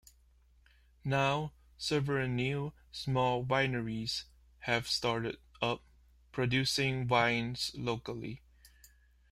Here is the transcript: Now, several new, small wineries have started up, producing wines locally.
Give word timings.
Now, 1.03 1.53
several 1.77 2.27
new, 2.27 2.73
small 2.91 3.45
wineries 3.45 4.23
have 4.61 4.87
started 4.87 5.37
up, 5.61 5.83
producing 6.31 7.07
wines 7.07 7.69
locally. 7.75 8.41